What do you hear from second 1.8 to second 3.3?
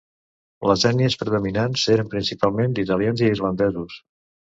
eren principalment d'italians i